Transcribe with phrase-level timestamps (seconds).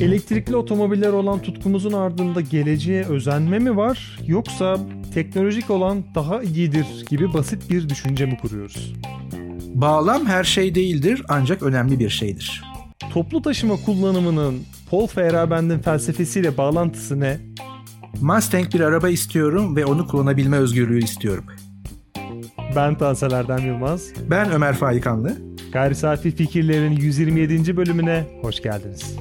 [0.00, 4.80] Elektrikli otomobiller olan tutkumuzun ardında geleceğe özenme mi var yoksa
[5.14, 8.94] teknolojik olan daha iyidir gibi basit bir düşünce mi kuruyoruz?
[9.74, 12.64] Bağlam her şey değildir ancak önemli bir şeydir.
[13.10, 17.38] Toplu taşıma kullanımının Paul Feyerabend'in felsefesiyle bağlantısı ne?
[18.20, 21.44] Mustang bir araba istiyorum ve onu kullanabilme özgürlüğü istiyorum.
[22.76, 24.08] Ben Tansel Erdem Yılmaz.
[24.30, 25.36] Ben Ömer Faikanlı.
[25.72, 27.76] Gayri Safi Fikirlerin 127.
[27.76, 29.16] bölümüne hoş geldiniz.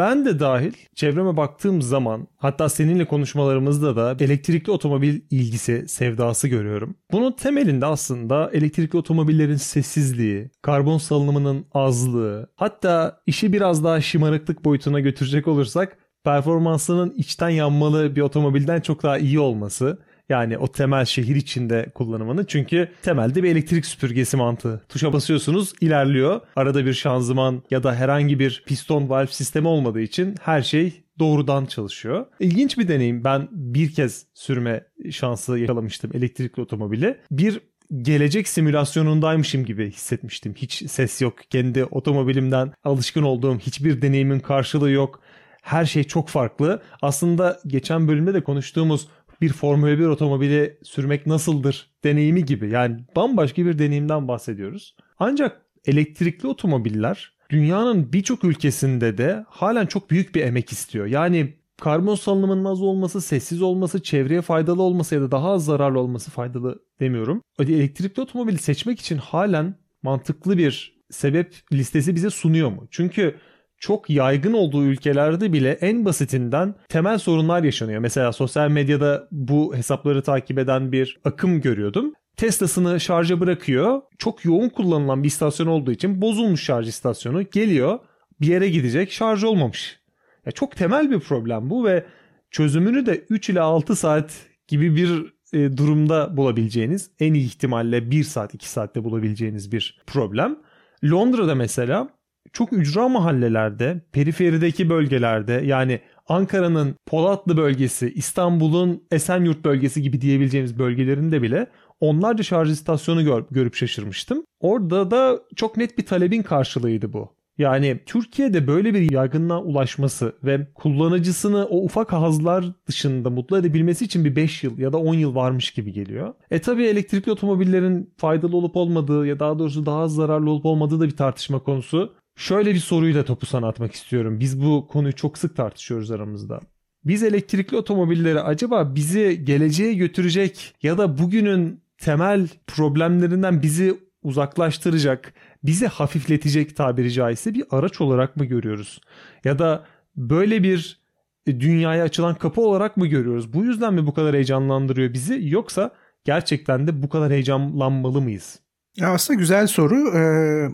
[0.00, 6.94] Ben de dahil çevreme baktığım zaman hatta seninle konuşmalarımızda da elektrikli otomobil ilgisi, sevdası görüyorum.
[7.12, 15.00] Bunun temelinde aslında elektrikli otomobillerin sessizliği, karbon salınımının azlığı, hatta işi biraz daha şımarıklık boyutuna
[15.00, 19.98] götürecek olursak performansının içten yanmalı bir otomobilden çok daha iyi olması
[20.30, 22.46] yani o temel şehir içinde kullanımını.
[22.46, 24.82] Çünkü temelde bir elektrik süpürgesi mantığı.
[24.88, 26.40] Tuşa basıyorsunuz ilerliyor.
[26.56, 31.66] Arada bir şanzıman ya da herhangi bir piston valve sistemi olmadığı için her şey doğrudan
[31.66, 32.26] çalışıyor.
[32.40, 33.24] İlginç bir deneyim.
[33.24, 37.18] Ben bir kez sürme şansı yakalamıştım elektrikli otomobili.
[37.30, 37.60] Bir
[38.02, 40.54] gelecek simülasyonundaymışım gibi hissetmiştim.
[40.56, 41.34] Hiç ses yok.
[41.50, 45.20] Kendi otomobilimden alışkın olduğum hiçbir deneyimin karşılığı yok.
[45.62, 46.82] Her şey çok farklı.
[47.02, 49.08] Aslında geçen bölümde de konuştuğumuz
[49.40, 52.70] bir Formula 1 otomobili sürmek nasıldır deneyimi gibi.
[52.70, 54.96] Yani bambaşka bir deneyimden bahsediyoruz.
[55.18, 61.06] Ancak elektrikli otomobiller dünyanın birçok ülkesinde de halen çok büyük bir emek istiyor.
[61.06, 66.00] Yani karbon salınımının az olması, sessiz olması, çevreye faydalı olması ya da daha az zararlı
[66.00, 67.42] olması faydalı demiyorum.
[67.58, 72.88] Elektrikli otomobili seçmek için halen mantıklı bir sebep listesi bize sunuyor mu?
[72.90, 73.36] Çünkü
[73.80, 78.00] çok yaygın olduğu ülkelerde bile en basitinden temel sorunlar yaşanıyor.
[78.00, 82.14] Mesela sosyal medyada bu hesapları takip eden bir akım görüyordum.
[82.36, 84.02] Tesla'sını şarja bırakıyor.
[84.18, 87.42] Çok yoğun kullanılan bir istasyon olduğu için bozulmuş şarj istasyonu.
[87.42, 87.98] Geliyor
[88.40, 90.00] bir yere gidecek şarj olmamış.
[90.46, 92.04] Ya çok temel bir problem bu ve
[92.50, 94.32] çözümünü de 3 ile 6 saat
[94.68, 100.58] gibi bir e, durumda bulabileceğiniz en iyi ihtimalle 1 saat 2 saatte bulabileceğiniz bir problem.
[101.04, 102.08] Londra'da mesela
[102.52, 111.42] çok ücra mahallelerde, periferideki bölgelerde yani Ankara'nın Polatlı bölgesi, İstanbul'un Esenyurt bölgesi gibi diyebileceğimiz bölgelerinde
[111.42, 111.66] bile
[112.00, 114.44] onlarca şarj istasyonu gör, görüp şaşırmıştım.
[114.60, 117.40] Orada da çok net bir talebin karşılığıydı bu.
[117.60, 124.24] Yani Türkiye'de böyle bir yaygınlığa ulaşması ve kullanıcısını o ufak hazlar dışında mutlu edebilmesi için
[124.24, 126.34] bir 5 yıl ya da 10 yıl varmış gibi geliyor.
[126.50, 131.00] E tabi elektrikli otomobillerin faydalı olup olmadığı ya daha doğrusu daha az zararlı olup olmadığı
[131.00, 132.14] da bir tartışma konusu.
[132.40, 134.40] Şöyle bir soruyla topu sana atmak istiyorum.
[134.40, 136.60] Biz bu konuyu çok sık tartışıyoruz aramızda.
[137.04, 145.34] Biz elektrikli otomobilleri acaba bizi geleceğe götürecek ya da bugünün temel problemlerinden bizi uzaklaştıracak,
[145.64, 149.00] bizi hafifletecek tabiri caizse bir araç olarak mı görüyoruz?
[149.44, 149.84] Ya da
[150.16, 151.00] böyle bir
[151.46, 153.52] dünyaya açılan kapı olarak mı görüyoruz?
[153.52, 155.90] Bu yüzden mi bu kadar heyecanlandırıyor bizi yoksa
[156.24, 158.60] gerçekten de bu kadar heyecanlanmalı mıyız?
[158.96, 160.16] Ya aslında güzel soru.
[160.16, 160.68] Ee,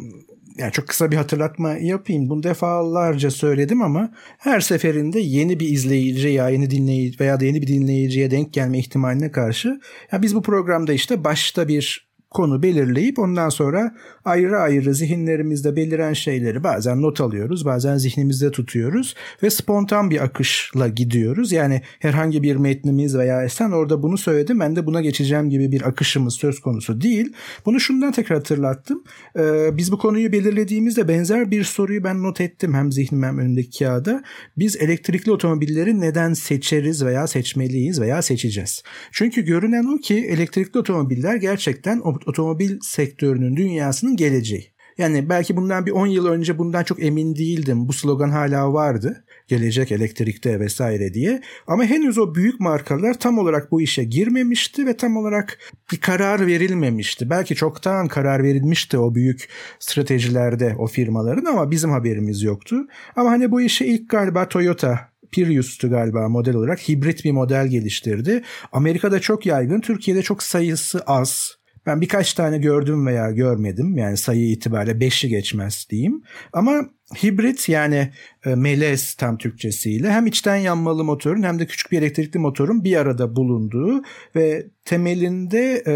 [0.58, 2.28] yani çok kısa bir hatırlatma yapayım.
[2.30, 7.62] Bunu defalarca söyledim ama her seferinde yeni bir izleyici ya yeni dinleyici veya da yeni
[7.62, 9.80] bir dinleyiciye denk gelme ihtimaline karşı
[10.12, 13.94] ya biz bu programda işte başta bir konu belirleyip ondan sonra
[14.26, 20.88] ayrı ayrı zihinlerimizde beliren şeyleri bazen not alıyoruz, bazen zihnimizde tutuyoruz ve spontan bir akışla
[20.88, 21.52] gidiyoruz.
[21.52, 25.88] Yani herhangi bir metnimiz veya sen orada bunu söyledin ben de buna geçeceğim gibi bir
[25.88, 27.32] akışımız söz konusu değil.
[27.66, 29.04] Bunu şundan tekrar hatırlattım.
[29.38, 33.78] Ee, biz bu konuyu belirlediğimizde benzer bir soruyu ben not ettim hem zihnim hem önümdeki
[33.78, 34.22] kağıda.
[34.58, 38.82] Biz elektrikli otomobilleri neden seçeriz veya seçmeliyiz veya seçeceğiz?
[39.12, 44.76] Çünkü görünen o ki elektrikli otomobiller gerçekten otomobil sektörünün dünyasının geleceği.
[44.98, 47.88] Yani belki bundan bir 10 yıl önce bundan çok emin değildim.
[47.88, 49.24] Bu slogan hala vardı.
[49.48, 51.42] Gelecek elektrikte vesaire diye.
[51.66, 55.58] Ama henüz o büyük markalar tam olarak bu işe girmemişti ve tam olarak
[55.92, 57.30] bir karar verilmemişti.
[57.30, 59.48] Belki çoktan karar verilmişti o büyük
[59.78, 62.76] stratejilerde o firmaların ama bizim haberimiz yoktu.
[63.16, 68.42] Ama hani bu işe ilk galiba Toyota Prius'tu galiba model olarak hibrit bir model geliştirdi.
[68.72, 71.56] Amerika'da çok yaygın, Türkiye'de çok sayısı az.
[71.86, 73.96] Ben birkaç tane gördüm veya görmedim.
[73.98, 76.22] Yani sayı itibariyle 5'i geçmez diyeyim.
[76.52, 76.82] Ama
[77.14, 78.10] hibrit yani
[78.44, 82.96] e, melez tam Türkçesiyle hem içten yanmalı motorun hem de küçük bir elektrikli motorun bir
[82.96, 84.02] arada bulunduğu
[84.36, 85.94] ve temelinde e,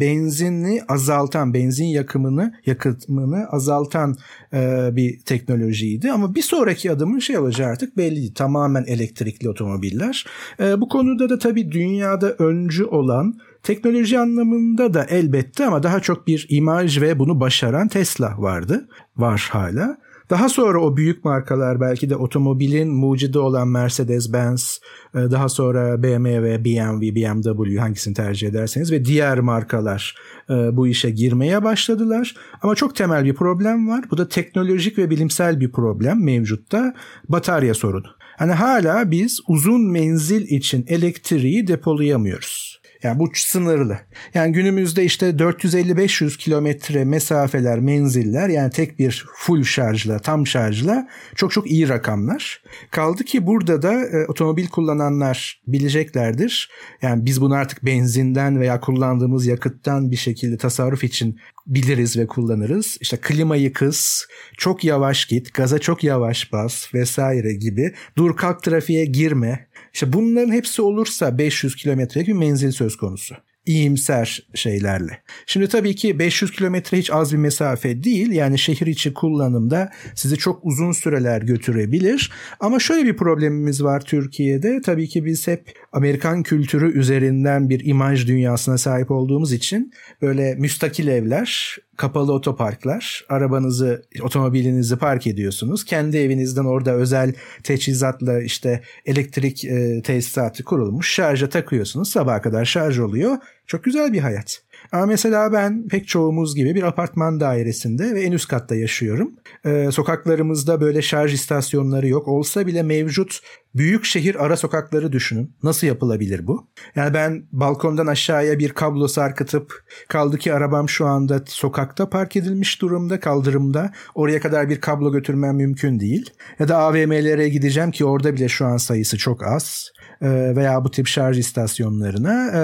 [0.00, 4.16] benzinli azaltan, benzin yakımını, yakıtımını azaltan
[4.52, 6.12] e, bir teknolojiydi.
[6.12, 8.34] Ama bir sonraki adımın şey olacağı artık belli.
[8.34, 10.26] Tamamen elektrikli otomobiller.
[10.60, 16.26] E, bu konuda da tabii dünyada öncü olan Teknoloji anlamında da elbette ama daha çok
[16.26, 18.88] bir imaj ve bunu başaran Tesla vardı.
[19.16, 19.98] Var hala.
[20.32, 24.80] Daha sonra o büyük markalar belki de otomobilin mucidi olan Mercedes-Benz,
[25.14, 30.14] e, daha sonra BMW, BMW, BMW hangisini tercih ederseniz ve diğer markalar
[30.50, 32.34] e, bu işe girmeye başladılar.
[32.62, 34.04] Ama çok temel bir problem var.
[34.10, 36.94] Bu da teknolojik ve bilimsel bir problem mevcutta.
[37.28, 38.08] Batarya sorunu.
[38.36, 42.81] Hani hala biz uzun menzil için elektriği depolayamıyoruz.
[43.02, 43.98] Yani bu sınırlı.
[44.34, 51.52] Yani günümüzde işte 450-500 kilometre mesafeler, menziller yani tek bir full şarjla, tam şarjla çok
[51.52, 52.62] çok iyi rakamlar.
[52.90, 56.70] Kaldı ki burada da e, otomobil kullananlar bileceklerdir.
[57.02, 62.98] Yani biz bunu artık benzinden veya kullandığımız yakıttan bir şekilde tasarruf için biliriz ve kullanırız.
[63.00, 64.24] İşte klimayı kıs,
[64.56, 67.94] çok yavaş git, gaza çok yavaş bas vesaire gibi.
[68.16, 69.66] Dur kalk trafiğe girme.
[69.94, 73.36] İşte bunların hepsi olursa 500 kilometrelik bir menzil söz konusu
[73.66, 75.22] iyimser şeylerle.
[75.46, 78.32] Şimdi tabii ki 500 kilometre hiç az bir mesafe değil.
[78.32, 82.32] Yani şehir içi kullanımda sizi çok uzun süreler götürebilir.
[82.60, 84.80] Ama şöyle bir problemimiz var Türkiye'de.
[84.84, 89.92] Tabii ki biz hep Amerikan kültürü üzerinden bir imaj dünyasına sahip olduğumuz için
[90.22, 95.84] böyle müstakil evler, kapalı otoparklar, arabanızı, otomobilinizi park ediyorsunuz.
[95.84, 101.14] Kendi evinizden orada özel teçhizatla işte elektrik e, tesisatı kurulmuş.
[101.14, 102.10] Şarja takıyorsunuz.
[102.10, 103.36] Sabaha kadar şarj oluyor.
[103.66, 104.62] Çok güzel bir hayat.
[104.92, 109.32] Ama mesela ben pek çoğumuz gibi bir apartman dairesinde ve en üst katta yaşıyorum.
[109.64, 112.28] Ee, sokaklarımızda böyle şarj istasyonları yok.
[112.28, 113.40] Olsa bile mevcut
[113.74, 115.56] büyük şehir ara sokakları düşünün.
[115.62, 116.68] Nasıl yapılabilir bu?
[116.96, 122.82] Yani ben balkondan aşağıya bir kablo sarkıtıp kaldı ki arabam şu anda sokakta park edilmiş
[122.82, 123.92] durumda kaldırımda.
[124.14, 126.30] Oraya kadar bir kablo götürmem mümkün değil.
[126.58, 129.92] Ya da AVM'lere gideceğim ki orada bile şu an sayısı çok az.
[130.22, 132.50] Ee, veya bu tip şarj istasyonlarına.
[132.54, 132.58] Ee,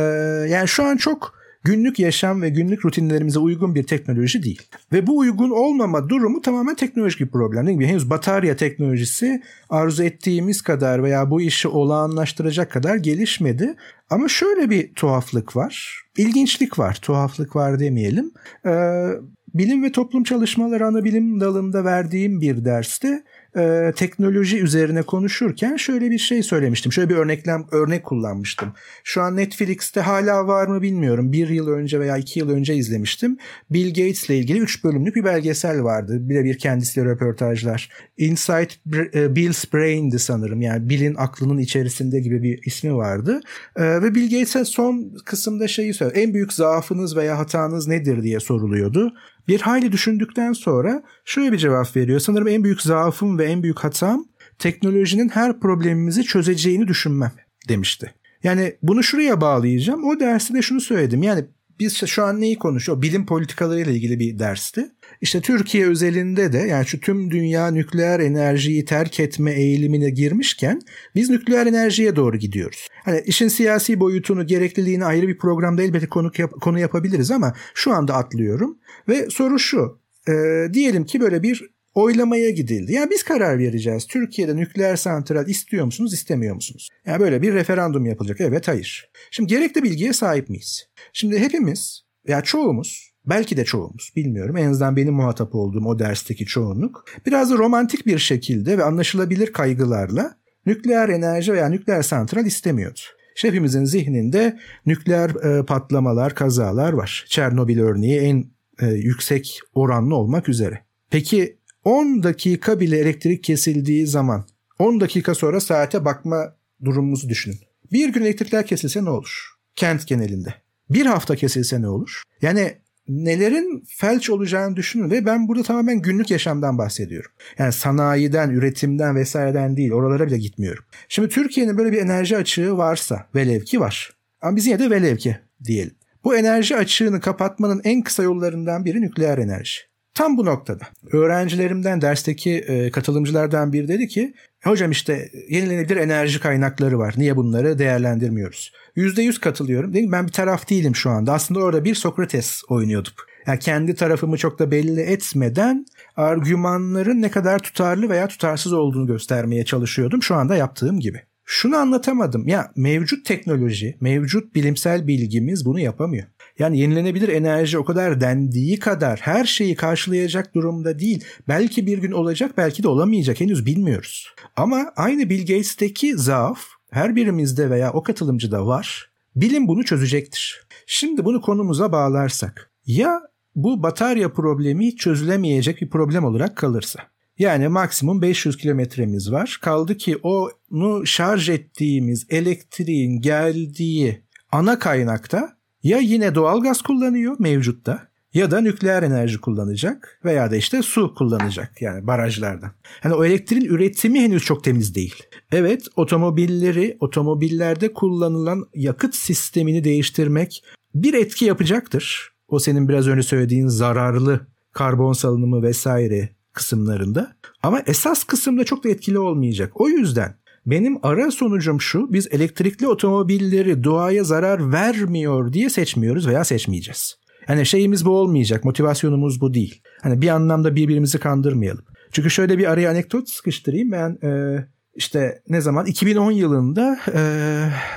[0.48, 4.62] yani şu an çok günlük yaşam ve günlük rutinlerimize uygun bir teknoloji değil.
[4.92, 7.66] Ve bu uygun olmama durumu tamamen teknolojik bir problem.
[7.66, 7.86] Değil mi?
[7.86, 13.74] Henüz batarya teknolojisi arzu ettiğimiz kadar veya bu işi olağanlaştıracak kadar gelişmedi.
[14.10, 16.02] Ama şöyle bir tuhaflık var.
[16.16, 16.98] İlginçlik var.
[17.02, 18.30] Tuhaflık var demeyelim.
[18.66, 19.08] Ee,
[19.54, 23.22] bilim ve toplum çalışmaları ana bilim dalında verdiğim bir derste
[23.58, 26.92] e, teknoloji üzerine konuşurken şöyle bir şey söylemiştim.
[26.92, 28.72] Şöyle bir örneklem örnek kullanmıştım.
[29.04, 31.32] Şu an Netflix'te hala var mı bilmiyorum.
[31.32, 33.38] Bir yıl önce veya iki yıl önce izlemiştim.
[33.70, 36.18] Bill Gates ile ilgili üç bölümlük bir belgesel vardı.
[36.20, 37.88] Birebir kendisiyle röportajlar.
[38.16, 38.68] Inside
[39.14, 40.60] e, Bill's Brain'di sanırım.
[40.60, 43.40] Yani Bill'in aklının içerisinde gibi bir ismi vardı.
[43.76, 46.18] E, ve Bill Gates'e son kısımda şeyi söyledi.
[46.18, 49.12] En büyük zaafınız veya hatanız nedir diye soruluyordu.
[49.48, 52.20] Bir hayli düşündükten sonra şöyle bir cevap veriyor.
[52.20, 54.28] Sanırım en büyük zaafım ve en büyük hatam
[54.58, 57.32] teknolojinin her problemimizi çözeceğini düşünmem
[57.68, 58.14] demişti.
[58.44, 60.04] Yani bunu şuraya bağlayacağım.
[60.04, 61.22] O derste de şunu söyledim.
[61.22, 61.44] Yani
[61.80, 63.02] biz şu an neyi konuşuyor?
[63.02, 64.90] Bilim politikalarıyla ilgili bir dersti.
[65.20, 70.80] İşte Türkiye özelinde de yani şu tüm dünya nükleer enerjiyi terk etme eğilimine girmişken
[71.14, 72.88] biz nükleer enerjiye doğru gidiyoruz.
[73.04, 77.92] Hani işin siyasi boyutunu, gerekliliğini ayrı bir programda elbette konu, yap, konu yapabiliriz ama şu
[77.92, 78.78] anda atlıyorum.
[79.08, 80.00] Ve soru şu.
[80.28, 80.32] E,
[80.72, 82.92] diyelim ki böyle bir oylamaya gidildi.
[82.92, 84.06] Yani biz karar vereceğiz.
[84.06, 86.88] Türkiye'de nükleer santral istiyor musunuz, istemiyor musunuz?
[87.06, 88.40] Yani böyle bir referandum yapılacak.
[88.40, 89.10] Evet, hayır.
[89.30, 90.88] Şimdi gerekli bilgiye sahip miyiz?
[91.12, 96.46] Şimdi hepimiz ya çoğumuz belki de çoğumuz bilmiyorum en azından benim muhatap olduğum o dersteki
[96.46, 103.00] çoğunluk biraz da romantik bir şekilde ve anlaşılabilir kaygılarla nükleer enerji veya nükleer santral istemiyordu.
[103.36, 107.24] Hepimizin zihninde nükleer e, patlamalar, kazalar var.
[107.28, 108.44] Çernobil örneği en
[108.80, 110.80] e, yüksek oranlı olmak üzere.
[111.10, 114.44] Peki 10 dakika bile elektrik kesildiği zaman
[114.78, 117.58] 10 dakika sonra saate bakma durumumuzu düşünün.
[117.92, 119.48] Bir gün elektrikler kesilse ne olur?
[119.76, 120.54] Kent genelinde.
[120.90, 122.22] Bir hafta kesilse ne olur?
[122.42, 122.74] Yani
[123.08, 127.30] nelerin felç olacağını düşünün ve ben burada tamamen günlük yaşamdan bahsediyorum.
[127.58, 130.84] Yani sanayiden, üretimden vesaireden değil oralara bile gitmiyorum.
[131.08, 134.16] Şimdi Türkiye'nin böyle bir enerji açığı varsa velev ki var.
[134.42, 135.94] Ama biz yine de velev ki diyelim.
[136.24, 139.87] Bu enerji açığını kapatmanın en kısa yollarından biri nükleer enerji.
[140.18, 140.84] Tam bu noktada.
[141.12, 144.34] Öğrencilerimden, dersteki e, katılımcılardan biri dedi ki
[144.64, 147.14] hocam işte yenilenebilir enerji kaynakları var.
[147.16, 148.72] Niye bunları değerlendirmiyoruz?
[148.96, 149.94] %100 katılıyorum.
[149.94, 151.32] Dedim ben bir taraf değilim şu anda.
[151.32, 153.26] Aslında orada bir Sokrates oynuyorduk.
[153.46, 159.64] Yani kendi tarafımı çok da belli etmeden argümanların ne kadar tutarlı veya tutarsız olduğunu göstermeye
[159.64, 160.22] çalışıyordum.
[160.22, 161.22] Şu anda yaptığım gibi.
[161.44, 162.48] Şunu anlatamadım.
[162.48, 166.26] Ya mevcut teknoloji, mevcut bilimsel bilgimiz bunu yapamıyor.
[166.58, 171.24] Yani yenilenebilir enerji o kadar dendiği kadar her şeyi karşılayacak durumda değil.
[171.48, 173.40] Belki bir gün olacak, belki de olamayacak.
[173.40, 174.34] Henüz bilmiyoruz.
[174.56, 176.60] Ama aynı Bill Gates'teki zaaf
[176.90, 179.10] her birimizde veya o katılımcıda var.
[179.36, 180.66] Bilim bunu çözecektir.
[180.86, 182.70] Şimdi bunu konumuza bağlarsak.
[182.86, 183.20] Ya
[183.56, 187.00] bu batarya problemi çözülemeyecek bir problem olarak kalırsa.
[187.38, 189.58] Yani maksimum 500 kilometremiz var.
[189.62, 194.22] Kaldı ki onu şarj ettiğimiz elektriğin geldiği
[194.52, 200.56] ana kaynakta ya yine doğal gaz kullanıyor mevcutta ya da nükleer enerji kullanacak veya da
[200.56, 202.70] işte su kullanacak yani barajlardan.
[203.00, 205.14] Hani o elektriğin üretimi henüz çok temiz değil.
[205.52, 212.32] Evet otomobilleri, otomobillerde kullanılan yakıt sistemini değiştirmek bir etki yapacaktır.
[212.48, 217.36] O senin biraz önce söylediğin zararlı karbon salınımı vesaire kısımlarında.
[217.62, 219.80] Ama esas kısımda çok da etkili olmayacak.
[219.80, 222.12] O yüzden benim ara sonucum şu.
[222.12, 227.18] Biz elektrikli otomobilleri doğaya zarar vermiyor diye seçmiyoruz veya seçmeyeceğiz.
[227.46, 228.64] Hani şeyimiz bu olmayacak.
[228.64, 229.82] Motivasyonumuz bu değil.
[230.02, 231.84] Hani bir anlamda birbirimizi kandırmayalım.
[232.12, 233.92] Çünkü şöyle bir araya anekdot sıkıştırayım.
[233.92, 234.58] Ben e,
[234.94, 237.20] işte ne zaman 2010 yılında e,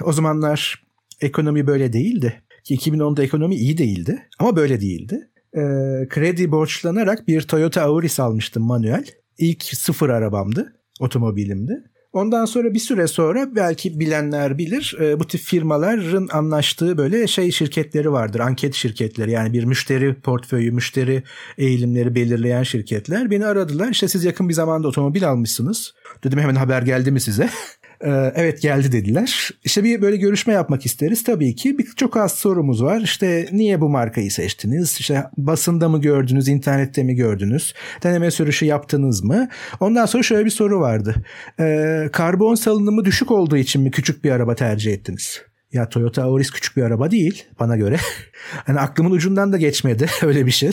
[0.04, 0.84] o zamanlar
[1.22, 2.42] ekonomi böyle değildi.
[2.64, 5.30] Ki 2010'da ekonomi iyi değildi ama böyle değildi.
[5.54, 5.62] E,
[6.10, 9.06] kredi borçlanarak bir Toyota Auris almıştım manuel.
[9.38, 11.84] İlk sıfır arabamdı, otomobilimdi.
[12.14, 17.52] Ondan sonra bir süre sonra belki bilenler bilir e, bu tip firmaların anlaştığı böyle şey
[17.52, 18.40] şirketleri vardır.
[18.40, 21.24] Anket şirketleri yani bir müşteri portföyü, müşteri
[21.58, 23.32] eğilimleri belirleyen şirketler.
[23.32, 25.94] Beni aradılar işte siz yakın bir zamanda otomobil almışsınız.
[26.24, 27.50] Dedim hemen haber geldi mi size?
[28.04, 29.50] Ee, evet geldi dediler.
[29.64, 31.78] İşte bir böyle görüşme yapmak isteriz tabii ki.
[31.78, 33.02] Bir, çok az sorumuz var.
[33.02, 34.98] İşte niye bu markayı seçtiniz?
[35.00, 37.74] İşte basında mı gördünüz, internette mi gördünüz?
[38.04, 39.50] Deneme sürüşü yaptınız mı?
[39.80, 41.16] Ondan sonra şöyle bir soru vardı.
[41.60, 45.42] Ee, karbon salınımı düşük olduğu için mi küçük bir araba tercih ettiniz?
[45.74, 47.98] Ya Toyota Auris küçük bir araba değil bana göre.
[48.66, 50.72] hani aklımın ucundan da geçmedi öyle bir şey.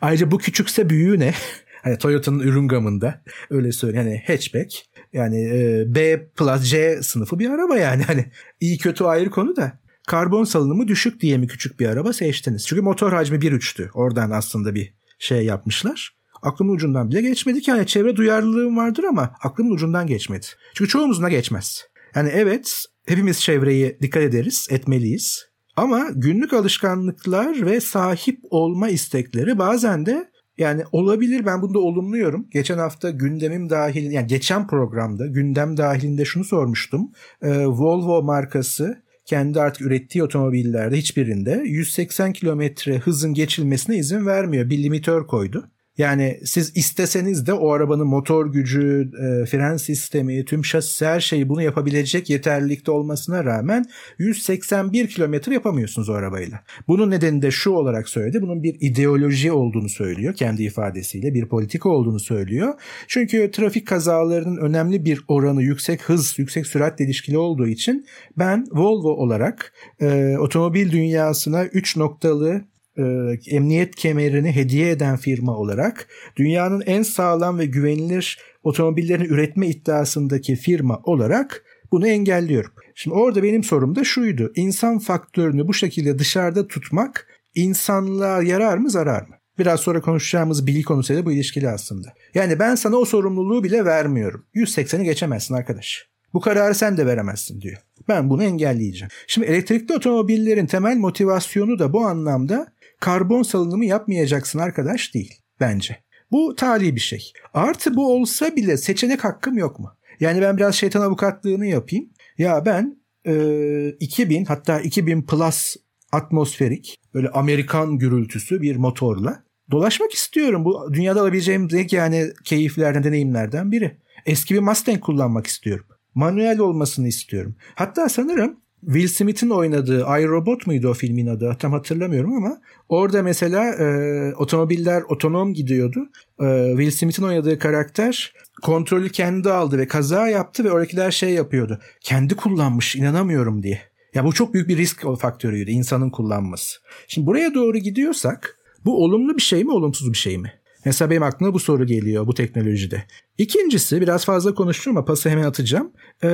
[0.00, 1.34] Ayrıca bu küçükse büyüğü ne?
[1.82, 4.08] Hani Toyota'nın ürün gamında öyle söyleyeyim.
[4.08, 4.87] Yani hatchback.
[5.12, 8.02] Yani e, B plus C sınıfı bir araba yani.
[8.02, 8.26] Hani
[8.60, 9.78] iyi kötü ayrı konu da.
[10.06, 12.66] Karbon salınımı düşük diye mi küçük bir araba seçtiniz?
[12.66, 13.90] Çünkü motor hacmi 1.3'tü.
[13.94, 16.18] Oradan aslında bir şey yapmışlar.
[16.42, 17.70] Aklımın ucundan bile geçmedi ki.
[17.70, 20.46] Yani çevre duyarlılığım vardır ama aklımın ucundan geçmedi.
[20.74, 21.84] Çünkü çoğumuzun da geçmez.
[22.14, 25.48] Yani evet hepimiz çevreye dikkat ederiz, etmeliyiz.
[25.76, 32.46] Ama günlük alışkanlıklar ve sahip olma istekleri bazen de yani olabilir ben bunu da olumluyorum.
[32.50, 37.12] Geçen hafta gündemim dahil yani geçen programda gündem dahilinde şunu sormuştum.
[37.42, 44.70] Ee, Volvo markası kendi artık ürettiği otomobillerde hiçbirinde 180 kilometre hızın geçilmesine izin vermiyor.
[44.70, 45.70] Bir limitör koydu.
[45.98, 51.48] Yani siz isteseniz de o arabanın motor gücü, e, fren sistemi, tüm şasisi her şeyi
[51.48, 53.84] bunu yapabilecek yeterlilikte olmasına rağmen
[54.18, 56.60] 181 kilometre yapamıyorsunuz o arabayla.
[56.88, 58.42] Bunun nedeni de şu olarak söyledi.
[58.42, 61.34] Bunun bir ideoloji olduğunu söylüyor kendi ifadesiyle.
[61.34, 62.74] Bir politika olduğunu söylüyor.
[63.08, 68.06] Çünkü trafik kazalarının önemli bir oranı yüksek hız, yüksek süratle ilişkili olduğu için
[68.38, 72.64] ben Volvo olarak e, otomobil dünyasına 3 noktalı
[72.98, 73.02] e,
[73.46, 81.00] emniyet kemerini hediye eden firma olarak dünyanın en sağlam ve güvenilir otomobillerini üretme iddiasındaki firma
[81.04, 82.72] olarak bunu engelliyorum.
[82.94, 84.52] Şimdi orada benim sorum da şuydu.
[84.54, 89.34] İnsan faktörünü bu şekilde dışarıda tutmak insanlığa yarar mı zarar mı?
[89.58, 92.08] Biraz sonra konuşacağımız bilgi konusuyla bu ilişkili aslında.
[92.34, 94.44] Yani ben sana o sorumluluğu bile vermiyorum.
[94.54, 96.08] 180'i geçemezsin arkadaş.
[96.34, 97.76] Bu kararı sen de veremezsin diyor.
[98.08, 99.10] Ben bunu engelleyeceğim.
[99.26, 105.96] Şimdi elektrikli otomobillerin temel motivasyonu da bu anlamda karbon salınımı yapmayacaksın arkadaş değil bence.
[106.32, 107.32] Bu tali bir şey.
[107.54, 109.92] Artı bu olsa bile seçenek hakkım yok mu?
[110.20, 112.10] Yani ben biraz şeytan avukatlığını yapayım.
[112.38, 115.76] Ya ben e, 2000 hatta 2000 plus
[116.12, 120.64] atmosferik böyle Amerikan gürültüsü bir motorla dolaşmak istiyorum.
[120.64, 123.96] Bu dünyada alabileceğim tek yani keyiflerden, deneyimlerden biri.
[124.26, 125.86] Eski bir Mustang kullanmak istiyorum.
[126.14, 127.56] Manuel olmasını istiyorum.
[127.74, 131.56] Hatta sanırım Will Smith'in oynadığı iRobot muydu o filmin adı?
[131.58, 136.08] Tam hatırlamıyorum ama orada mesela e, otomobiller otonom gidiyordu.
[136.40, 138.32] E, Will Smith'in oynadığı karakter
[138.62, 141.78] kontrolü kendi aldı ve kaza yaptı ve oradakiler şey yapıyordu.
[142.00, 143.80] Kendi kullanmış inanamıyorum diye.
[144.14, 146.78] Ya bu çok büyük bir risk faktörüydü insanın kullanması.
[147.08, 150.52] Şimdi buraya doğru gidiyorsak bu olumlu bir şey mi olumsuz bir şey mi?
[150.84, 153.04] Mesela benim aklıma bu soru geliyor bu teknolojide.
[153.38, 155.92] İkincisi biraz fazla konuştum ama pası hemen atacağım.
[156.24, 156.28] Ee,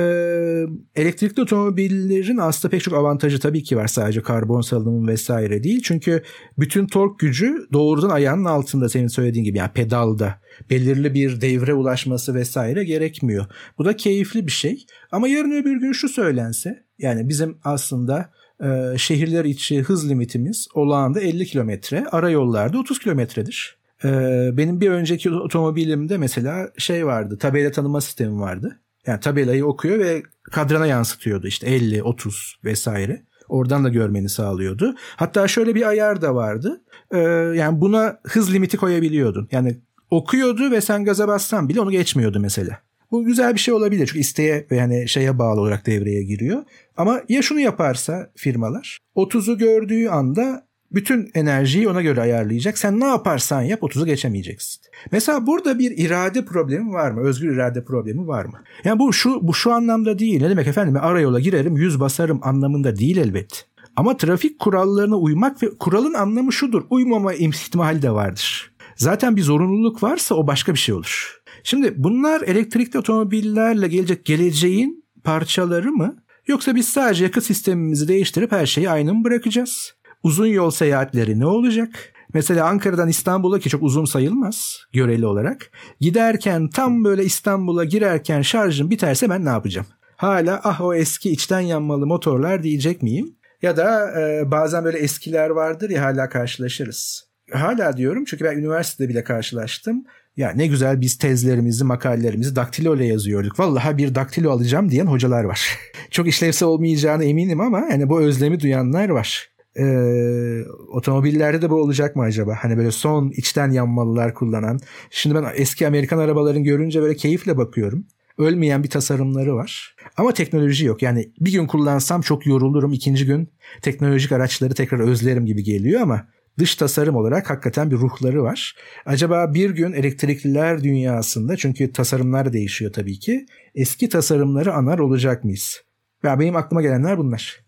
[0.95, 5.81] elektrikli otomobillerin aslında pek çok avantajı tabii ki var sadece karbon salınımı vesaire değil.
[5.83, 6.23] Çünkü
[6.57, 12.33] bütün tork gücü doğrudan ayağının altında senin söylediğin gibi yani pedalda belirli bir devre ulaşması
[12.33, 13.45] vesaire gerekmiyor.
[13.77, 14.85] Bu da keyifli bir şey.
[15.11, 18.29] Ama yarın öbür gün şu söylense yani bizim aslında
[18.63, 23.77] e, şehirler içi hız limitimiz olağanda 50 kilometre, ara yollarda 30 kilometredir.
[24.03, 24.09] E,
[24.57, 28.79] benim bir önceki otomobilimde mesela şey vardı, tabela tanıma sistemi vardı.
[29.07, 33.23] Yani tabelayı okuyor ve kadrana yansıtıyordu işte 50, 30 vesaire.
[33.49, 34.95] Oradan da görmeni sağlıyordu.
[35.15, 36.81] Hatta şöyle bir ayar da vardı.
[37.11, 37.17] Ee,
[37.55, 39.47] yani buna hız limiti koyabiliyordun.
[39.51, 39.77] Yani
[40.11, 42.79] okuyordu ve sen gaza bassan bile onu geçmiyordu mesela.
[43.11, 46.63] Bu güzel bir şey olabilir çünkü isteğe ve yani şeye bağlı olarak devreye giriyor.
[46.97, 52.77] Ama ya şunu yaparsa firmalar 30'u gördüğü anda bütün enerjiyi ona göre ayarlayacak.
[52.77, 54.81] Sen ne yaparsan yap 30'u geçemeyeceksin.
[55.11, 57.21] Mesela burada bir irade problemi var mı?
[57.21, 58.63] Özgür irade problemi var mı?
[58.83, 60.41] Yani bu şu bu şu anlamda değil.
[60.41, 60.97] Ne demek efendim?
[61.01, 63.65] Arayola girerim, yüz basarım anlamında değil elbet.
[63.95, 66.83] Ama trafik kurallarına uymak ve kuralın anlamı şudur.
[66.89, 68.71] Uymama ihtimali de vardır.
[68.95, 71.41] Zaten bir zorunluluk varsa o başka bir şey olur.
[71.63, 76.17] Şimdi bunlar elektrikli otomobillerle gelecek geleceğin parçaları mı?
[76.47, 79.95] Yoksa biz sadece yakıt sistemimizi değiştirip her şeyi aynı mı bırakacağız?
[80.25, 81.89] Uzun yol seyahatleri ne olacak?
[82.33, 85.71] Mesela Ankara'dan İstanbul'a ki çok uzun sayılmaz göreli olarak.
[85.99, 89.87] Giderken tam böyle İstanbul'a girerken şarjım biterse ben ne yapacağım?
[90.15, 93.35] Hala ah o eski içten yanmalı motorlar diyecek miyim?
[93.61, 97.23] Ya da e, bazen böyle eskiler vardır ya hala karşılaşırız.
[97.53, 100.03] Hala diyorum çünkü ben üniversitede bile karşılaştım.
[100.37, 103.59] Ya ne güzel biz tezlerimizi, makalelerimizi daktilo ile yazıyorduk.
[103.59, 105.77] Vallahi bir daktilo alacağım diyen hocalar var.
[106.11, 109.54] Çok işlevsel olmayacağını eminim ama yani bu özlemi duyanlar var.
[109.79, 112.55] Ee, otomobillerde de bu olacak mı acaba?
[112.59, 114.79] Hani böyle son içten yanmalılar kullanan.
[115.09, 118.05] Şimdi ben eski Amerikan arabaların görünce böyle keyifle bakıyorum.
[118.37, 119.95] Ölmeyen bir tasarımları var.
[120.17, 121.01] Ama teknoloji yok.
[121.01, 122.93] Yani bir gün kullansam çok yorulurum.
[122.93, 123.49] ikinci gün
[123.81, 126.27] teknolojik araçları tekrar özlerim gibi geliyor ama
[126.59, 128.75] dış tasarım olarak hakikaten bir ruhları var.
[129.05, 133.45] Acaba bir gün elektrikliler dünyasında çünkü tasarımlar değişiyor tabii ki.
[133.75, 135.81] Eski tasarımları anar olacak mıyız?
[136.23, 137.65] Ya benim aklıma gelenler bunlar.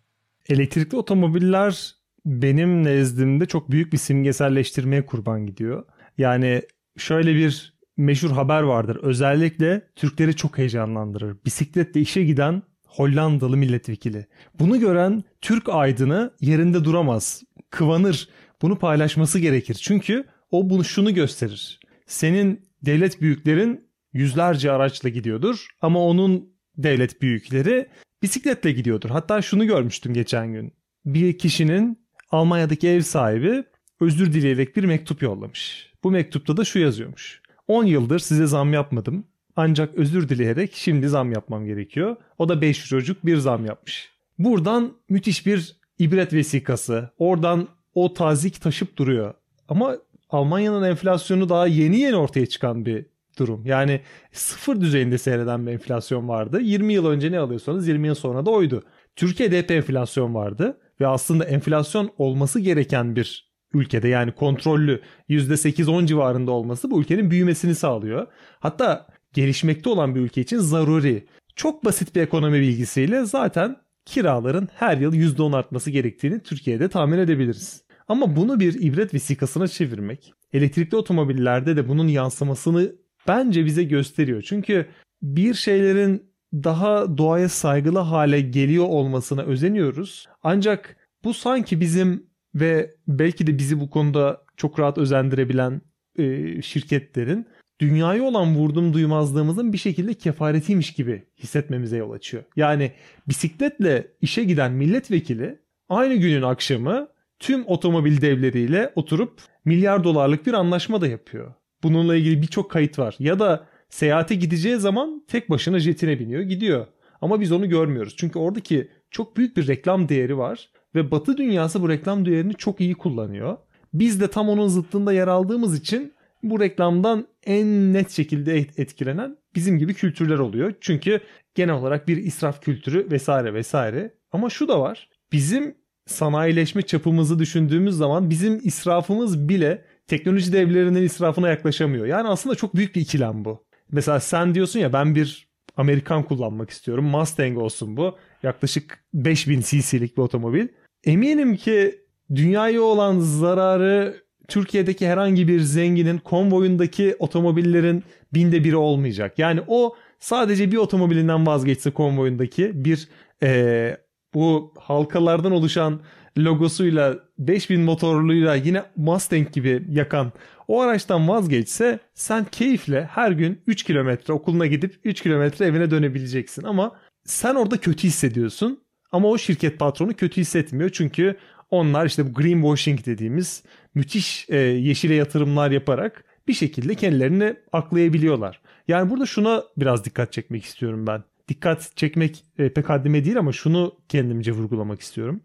[0.49, 1.96] Elektrikli otomobiller
[2.27, 5.85] benim nezdimde çok büyük bir simgeselleştirmeye kurban gidiyor.
[6.17, 6.61] Yani
[6.97, 8.95] şöyle bir meşhur haber vardır.
[9.01, 11.37] Özellikle Türkleri çok heyecanlandırır.
[11.45, 14.25] Bisikletle işe giden Hollandalı milletvekili.
[14.59, 17.43] Bunu gören Türk aydını yerinde duramaz.
[17.69, 18.29] Kıvanır
[18.61, 19.73] bunu paylaşması gerekir.
[19.73, 21.79] Çünkü o bunu şunu gösterir.
[22.05, 27.87] Senin devlet büyüklerin yüzlerce araçla gidiyordur ama onun devlet büyükleri
[28.23, 29.09] bisikletle gidiyordur.
[29.09, 30.73] Hatta şunu görmüştüm geçen gün.
[31.05, 33.63] Bir kişinin Almanya'daki ev sahibi
[34.01, 35.91] özür dileyerek bir mektup yollamış.
[36.03, 37.41] Bu mektupta da şu yazıyormuş.
[37.67, 39.25] 10 yıldır size zam yapmadım.
[39.55, 42.15] Ancak özür dileyerek şimdi zam yapmam gerekiyor.
[42.37, 44.11] O da 5 çocuk bir zam yapmış.
[44.39, 47.09] Buradan müthiş bir ibret vesikası.
[47.17, 49.33] Oradan o tazik taşıp duruyor.
[49.69, 49.97] Ama
[50.29, 53.05] Almanya'nın enflasyonu daha yeni yeni ortaya çıkan bir
[53.39, 53.65] durum.
[53.65, 56.61] Yani sıfır düzeyinde seyreden bir enflasyon vardı.
[56.61, 58.83] 20 yıl önce ne alıyorsanız 20 yıl sonra da oydu.
[59.15, 66.51] Türkiye'de hep enflasyon vardı ve aslında enflasyon olması gereken bir ülkede yani kontrollü %8-10 civarında
[66.51, 68.27] olması bu ülkenin büyümesini sağlıyor.
[68.59, 71.27] Hatta gelişmekte olan bir ülke için zaruri.
[71.55, 77.83] Çok basit bir ekonomi bilgisiyle zaten kiraların her yıl %10 artması gerektiğini Türkiye'de tahmin edebiliriz.
[78.07, 82.91] Ama bunu bir ibret vesikasına çevirmek, elektrikli otomobillerde de bunun yansımasını
[83.27, 84.41] bence bize gösteriyor.
[84.41, 84.85] Çünkü
[85.21, 90.27] bir şeylerin daha doğaya saygılı hale geliyor olmasına özeniyoruz.
[90.43, 95.81] Ancak bu sanki bizim ve belki de bizi bu konuda çok rahat özendirebilen
[96.19, 97.47] e, şirketlerin
[97.79, 102.43] dünyaya olan vurdum duymazlığımızın bir şekilde kefaretiymiş gibi hissetmemize yol açıyor.
[102.55, 102.91] Yani
[103.27, 107.07] bisikletle işe giden milletvekili aynı günün akşamı
[107.39, 111.53] tüm otomobil devleriyle oturup milyar dolarlık bir anlaşma da yapıyor.
[111.83, 113.15] Bununla ilgili birçok kayıt var.
[113.19, 116.87] Ya da seyahate gideceği zaman tek başına jetine biniyor gidiyor.
[117.21, 118.15] Ama biz onu görmüyoruz.
[118.17, 122.81] Çünkü oradaki çok büyük bir reklam değeri var ve Batı dünyası bu reklam değerini çok
[122.81, 123.57] iyi kullanıyor.
[123.93, 129.77] Biz de tam onun zıttında yer aldığımız için bu reklamdan en net şekilde etkilenen bizim
[129.77, 130.73] gibi kültürler oluyor.
[130.81, 131.19] Çünkü
[131.55, 134.13] genel olarak bir israf kültürü vesaire vesaire.
[134.31, 135.09] Ama şu da var.
[135.31, 142.05] Bizim sanayileşme çapımızı düşündüğümüz zaman bizim israfımız bile teknoloji devlerinin israfına yaklaşamıyor.
[142.05, 143.66] Yani aslında çok büyük bir ikilem bu.
[143.91, 145.47] Mesela sen diyorsun ya ben bir
[145.77, 147.05] Amerikan kullanmak istiyorum.
[147.05, 148.17] Mustang olsun bu.
[148.43, 150.67] Yaklaşık 5000 cc'lik bir otomobil.
[151.03, 151.99] Eminim ki
[152.35, 154.15] dünyaya olan zararı
[154.47, 159.39] Türkiye'deki herhangi bir zenginin konvoyundaki otomobillerin binde biri olmayacak.
[159.39, 163.09] Yani o sadece bir otomobilinden vazgeçse konvoyundaki bir
[163.43, 163.97] e,
[164.33, 166.01] bu halkalardan oluşan
[166.37, 170.31] logosuyla 5000 motorluyla yine Mustang gibi yakan
[170.67, 176.63] o araçtan vazgeçse sen keyifle her gün 3 kilometre okuluna gidip 3 kilometre evine dönebileceksin
[176.63, 176.95] ama
[177.25, 178.79] sen orada kötü hissediyorsun
[179.11, 181.37] ama o şirket patronu kötü hissetmiyor çünkü
[181.71, 183.63] onlar işte bu greenwashing dediğimiz
[183.95, 188.61] müthiş e, yeşile yatırımlar yaparak bir şekilde kendilerini aklayabiliyorlar.
[188.87, 191.23] Yani burada şuna biraz dikkat çekmek istiyorum ben.
[191.47, 195.41] Dikkat çekmek e, pek haddime değil ama şunu kendimce vurgulamak istiyorum.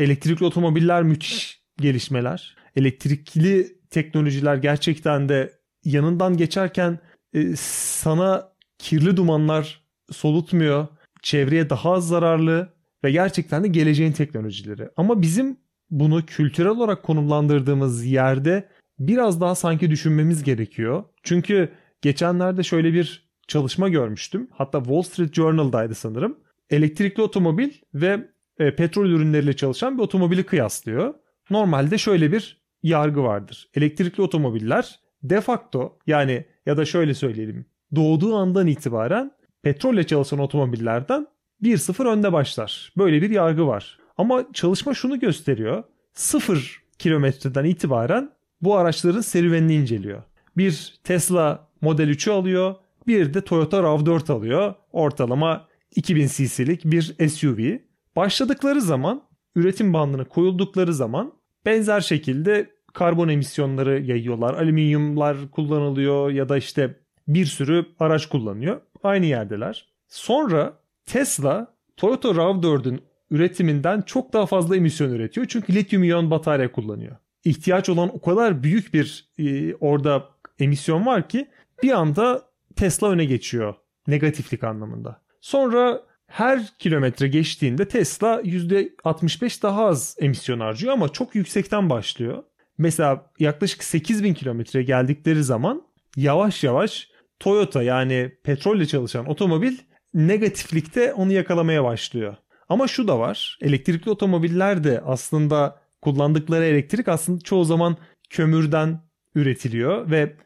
[0.00, 2.56] Elektrikli otomobiller müthiş gelişmeler.
[2.76, 5.52] Elektrikli teknolojiler gerçekten de
[5.84, 6.98] yanından geçerken
[7.34, 10.86] e, sana kirli dumanlar solutmuyor.
[11.22, 12.72] Çevreye daha az zararlı
[13.04, 14.88] ve gerçekten de geleceğin teknolojileri.
[14.96, 15.56] Ama bizim
[15.90, 21.04] bunu kültürel olarak konumlandırdığımız yerde biraz daha sanki düşünmemiz gerekiyor.
[21.22, 21.68] Çünkü
[22.02, 24.48] geçenlerde şöyle bir çalışma görmüştüm.
[24.52, 26.38] Hatta Wall Street Journal'daydı sanırım.
[26.70, 28.29] Elektrikli otomobil ve
[28.60, 31.14] e, petrol ürünleriyle çalışan bir otomobili kıyaslıyor.
[31.50, 33.68] Normalde şöyle bir yargı vardır.
[33.74, 41.26] Elektrikli otomobiller de facto yani ya da şöyle söyleyelim doğduğu andan itibaren petrolle çalışan otomobillerden
[41.62, 42.92] 1-0 önde başlar.
[42.98, 43.98] Böyle bir yargı var.
[44.18, 45.84] Ama çalışma şunu gösteriyor.
[46.12, 50.22] 0 kilometreden itibaren bu araçların serüvenini inceliyor.
[50.56, 52.74] Bir Tesla Model 3'ü alıyor.
[53.06, 54.74] Bir de Toyota RAV4 alıyor.
[54.92, 57.78] Ortalama 2000 cc'lik bir SUV.
[58.16, 59.22] Başladıkları zaman
[59.54, 61.32] üretim bandına koyuldukları zaman
[61.66, 64.54] benzer şekilde karbon emisyonları yayıyorlar.
[64.54, 68.80] Alüminyumlar kullanılıyor ya da işte bir sürü araç kullanıyor.
[69.02, 69.88] Aynı yerdeler.
[70.08, 75.46] Sonra Tesla Toyota RAV4'ün üretiminden çok daha fazla emisyon üretiyor.
[75.46, 77.16] Çünkü lityum iyon batarya kullanıyor.
[77.44, 81.48] İhtiyaç olan o kadar büyük bir e, orada emisyon var ki
[81.82, 82.42] bir anda
[82.76, 83.74] Tesla öne geçiyor
[84.06, 85.22] negatiflik anlamında.
[85.40, 92.42] Sonra her kilometre geçtiğinde Tesla %65 daha az emisyon harcıyor ama çok yüksekten başlıyor.
[92.78, 95.82] Mesela yaklaşık 8000 kilometreye geldikleri zaman
[96.16, 97.08] yavaş yavaş
[97.40, 99.76] Toyota yani petrolle çalışan otomobil
[100.14, 102.36] negatiflikte onu yakalamaya başlıyor.
[102.68, 103.58] Ama şu da var.
[103.60, 107.96] Elektrikli otomobiller de aslında kullandıkları elektrik aslında çoğu zaman
[108.30, 109.00] kömürden
[109.34, 110.36] üretiliyor ve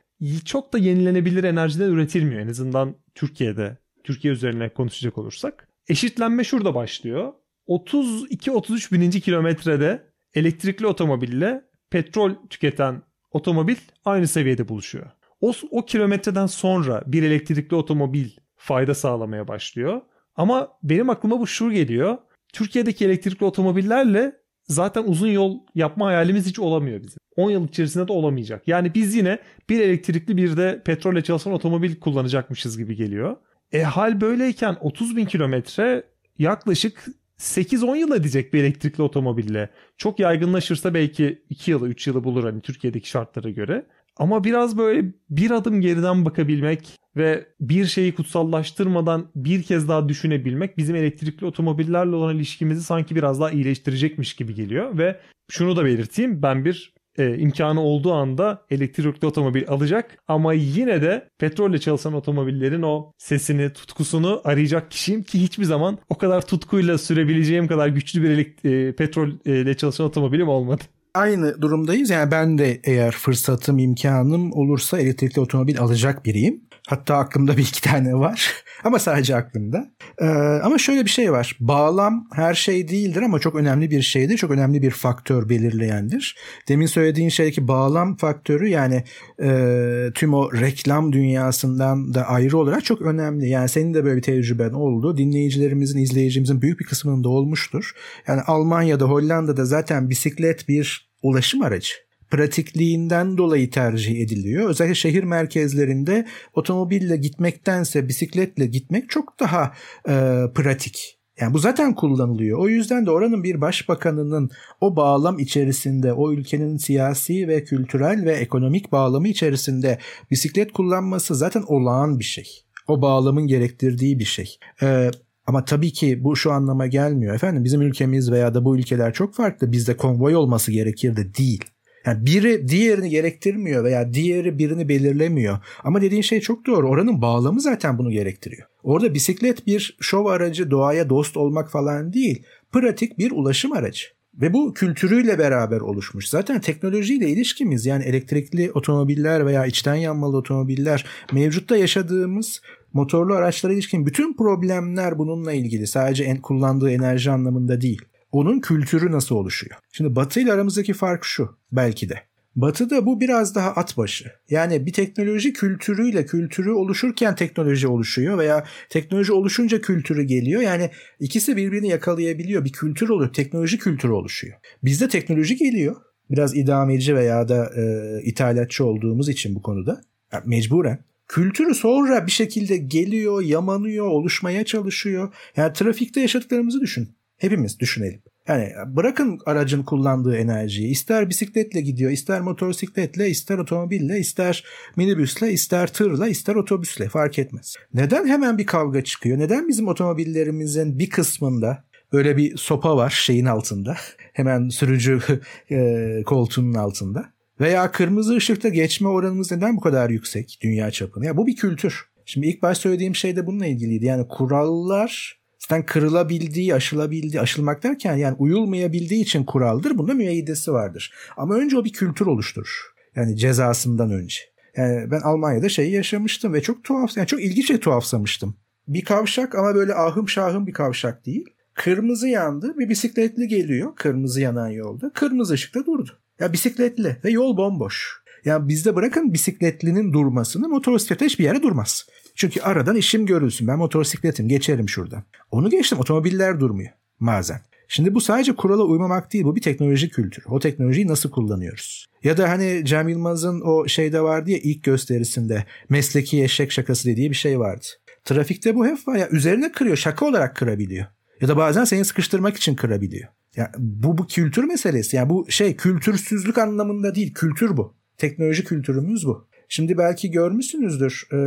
[0.44, 3.79] çok da yenilenebilir enerjiden üretilmiyor en azından Türkiye'de.
[4.05, 5.68] Türkiye üzerine konuşacak olursak.
[5.88, 7.33] Eşitlenme şurada başlıyor.
[7.68, 15.11] 32-33 bininci kilometrede elektrikli otomobille petrol tüketen otomobil aynı seviyede buluşuyor.
[15.40, 20.01] O, o kilometreden sonra bir elektrikli otomobil fayda sağlamaya başlıyor.
[20.37, 22.18] Ama benim aklıma bu şu geliyor.
[22.53, 24.33] Türkiye'deki elektrikli otomobillerle
[24.64, 27.18] zaten uzun yol yapma hayalimiz hiç olamıyor bizim.
[27.37, 28.68] 10 yıl içerisinde de olamayacak.
[28.68, 29.38] Yani biz yine
[29.70, 33.37] bir elektrikli bir de petrolle çalışan otomobil kullanacakmışız gibi geliyor.
[33.74, 36.04] E hal böyleyken 30 bin kilometre
[36.38, 37.04] yaklaşık
[37.38, 39.70] 8-10 yıl edecek bir elektrikli otomobille.
[39.96, 43.87] Çok yaygınlaşırsa belki 2 yılı 3 yılı bulur hani Türkiye'deki şartlara göre.
[44.16, 50.78] Ama biraz böyle bir adım geriden bakabilmek ve bir şeyi kutsallaştırmadan bir kez daha düşünebilmek
[50.78, 56.42] bizim elektrikli otomobillerle olan ilişkimizi sanki biraz daha iyileştirecekmiş gibi geliyor ve şunu da belirteyim
[56.42, 62.83] ben bir e, imkanı olduğu anda elektrikli otomobil alacak ama yine de petrolle çalışan otomobillerin
[62.83, 68.31] o sesini, tutkusunu arayacak kişiyim ki hiçbir zaman o kadar tutkuyla sürebileceğim kadar güçlü bir
[68.31, 70.83] elektri- e, petrolle çalışan otomobilim olmadı
[71.14, 72.11] aynı durumdayız.
[72.11, 76.61] Yani ben de eğer fırsatım, imkanım olursa elektrikli otomobil alacak biriyim.
[76.88, 78.53] Hatta aklımda bir iki tane var.
[78.85, 79.87] ama sadece aklımda.
[80.18, 80.27] Ee,
[80.62, 81.57] ama şöyle bir şey var.
[81.61, 84.37] Bağlam her şey değildir ama çok önemli bir şeydir.
[84.37, 86.37] Çok önemli bir faktör belirleyendir.
[86.68, 89.05] Demin söylediğin şeydeki bağlam faktörü yani
[89.42, 93.49] e, tüm o reklam dünyasından da ayrı olarak çok önemli.
[93.49, 95.16] Yani senin de böyle bir tecrüben oldu.
[95.16, 97.92] Dinleyicilerimizin, izleyicimizin büyük bir kısmının da olmuştur.
[98.29, 102.03] Yani Almanya'da, Hollanda'da zaten bisiklet bir ulaşım aracı
[102.35, 104.70] pratikliğinden dolayı tercih ediliyor.
[104.70, 109.73] Özellikle şehir merkezlerinde otomobille gitmektense bisikletle gitmek çok daha
[110.09, 111.18] e, pratik.
[111.40, 112.59] Yani bu zaten kullanılıyor.
[112.59, 118.33] O yüzden de oranın bir başbakanının o bağlam içerisinde, o ülkenin siyasi ve kültürel ve
[118.33, 119.99] ekonomik bağlamı içerisinde
[120.31, 122.49] bisiklet kullanması zaten olağan bir şey.
[122.88, 124.59] O bağlamın gerektirdiği bir şey.
[124.83, 125.11] Ee,
[125.47, 127.35] ama tabii ki bu şu anlama gelmiyor.
[127.35, 129.73] Efendim bizim ülkemiz veya da bu ülkeler çok farklı.
[129.73, 131.64] Bizde konvoy olması gerekir de değil.
[132.06, 135.58] Yani biri diğerini gerektirmiyor veya diğeri birini belirlemiyor.
[135.84, 136.88] Ama dediğin şey çok doğru.
[136.88, 138.68] Oranın bağlamı zaten bunu gerektiriyor.
[138.82, 142.42] Orada bisiklet bir şov aracı, doğaya dost olmak falan değil.
[142.72, 144.04] Pratik bir ulaşım aracı.
[144.34, 146.28] Ve bu kültürüyle beraber oluşmuş.
[146.28, 152.60] Zaten teknolojiyle ilişkimiz yani elektrikli otomobiller veya içten yanmalı otomobiller mevcutta yaşadığımız
[152.92, 155.86] motorlu araçlara ilişkin bütün problemler bununla ilgili.
[155.86, 158.02] Sadece en kullandığı enerji anlamında değil.
[158.35, 159.77] Onun kültürü nasıl oluşuyor?
[159.92, 162.14] Şimdi Batı ile aramızdaki fark şu belki de.
[162.57, 164.33] Batı'da bu biraz daha at başı.
[164.51, 170.62] Yani bir teknoloji kültürüyle kültürü oluşurken teknoloji oluşuyor veya teknoloji oluşunca kültürü geliyor.
[170.62, 172.64] Yani ikisi birbirini yakalayabiliyor.
[172.64, 173.33] Bir kültür oluyor.
[173.33, 174.55] Teknoloji kültürü oluşuyor.
[174.85, 175.97] Bizde teknoloji geliyor.
[176.31, 180.01] Biraz idameci veya da e, ithalatçı olduğumuz için bu konuda.
[180.33, 181.05] Yani mecburen.
[181.29, 185.35] Kültürü sonra bir şekilde geliyor, yamanıyor, oluşmaya çalışıyor.
[185.57, 187.09] Yani trafikte yaşadıklarımızı düşün.
[187.44, 188.22] Hepimiz düşünelim.
[188.48, 190.90] Yani bırakın aracın kullandığı enerjiyi.
[190.90, 194.64] İster bisikletle gidiyor, ister motosikletle, ister otomobille, ister
[194.96, 197.74] minibüsle, ister tırla, ister otobüsle fark etmez.
[197.94, 199.38] Neden hemen bir kavga çıkıyor?
[199.38, 203.96] Neden bizim otomobillerimizin bir kısmında böyle bir sopa var şeyin altında.
[204.33, 205.20] Hemen sürücü
[205.70, 207.24] e, koltuğunun altında.
[207.61, 211.24] Veya kırmızı ışıkta geçme oranımız neden bu kadar yüksek dünya çapında?
[211.24, 212.04] Ya bu bir kültür.
[212.24, 214.04] Şimdi ilk baş söylediğim şey de bununla ilgiliydi.
[214.04, 219.98] Yani kurallar zaten kırılabildiği, aşılabildiği, aşılmak derken yani uyulmayabildiği için kuraldır.
[219.98, 221.12] Bunda müeyyidesi vardır.
[221.37, 222.94] Ama önce o bir kültür oluşturur.
[223.16, 224.40] Yani cezasından önce.
[224.77, 228.57] Yani ben Almanya'da şeyi yaşamıştım ve çok tuhaf, yani çok ilginç ve tuhafsamıştım.
[228.88, 231.44] Bir kavşak ama böyle ahım şahım bir kavşak değil.
[231.74, 235.11] Kırmızı yandı, bir bisikletli geliyor kırmızı yanan yolda.
[235.14, 236.11] Kırmızı ışıkta durdu.
[236.40, 238.23] Ya bisikletli ve yol bomboş.
[238.44, 242.07] Yani bizde bırakın bisikletlinin durmasını motosiklet hiçbir yere durmaz.
[242.35, 243.68] Çünkü aradan işim görülsün.
[243.68, 245.22] Ben motosikletim geçerim şuradan.
[245.50, 247.61] Onu geçtim otomobiller durmuyor bazen.
[247.88, 250.44] Şimdi bu sadece kurala uymamak değil bu bir teknoloji kültürü.
[250.48, 252.07] O teknolojiyi nasıl kullanıyoruz?
[252.24, 257.30] Ya da hani Cem Yılmaz'ın o şeyde vardı ya ilk gösterisinde mesleki eşek şakası dediği
[257.30, 257.87] bir şey vardı.
[258.24, 261.07] Trafikte bu hep var ya üzerine kırıyor şaka olarak kırabiliyor.
[261.40, 263.28] Ya da bazen seni sıkıştırmak için kırabiliyor.
[263.57, 265.16] Ya bu bu kültür meselesi.
[265.16, 267.94] Yani bu şey kültürsüzlük anlamında değil, kültür bu.
[268.18, 269.46] Teknoloji kültürümüz bu.
[269.68, 271.27] Şimdi belki görmüşsünüzdür.
[271.33, 271.38] E,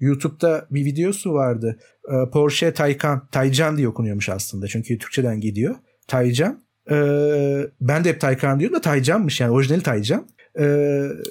[0.00, 1.78] YouTube'da bir videosu vardı.
[2.08, 4.68] E, Porsche Taycan, Taycan diye okunuyormuş aslında.
[4.68, 5.74] Çünkü Türkçeden gidiyor.
[6.08, 6.62] Taycan.
[6.90, 6.96] E,
[7.80, 10.26] ben de hep Taycan diyorum da Taycan'mış yani orijinali Taycan.
[10.58, 10.64] E,